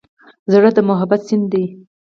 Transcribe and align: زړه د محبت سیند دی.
زړه 0.51 0.69
د 0.75 0.77
محبت 0.89 1.21
سیند 1.27 1.45
دی. 1.51 1.65